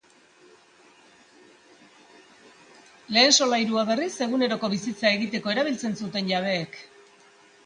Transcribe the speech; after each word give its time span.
Lehen 3.17 3.37
solairua, 3.37 3.85
berriz, 3.91 4.11
eguneroko 4.27 4.71
bizitza 4.73 5.13
egiteko 5.19 5.53
erabiltzen 5.57 5.95
zuten 6.03 6.33
jabeek. 6.35 6.83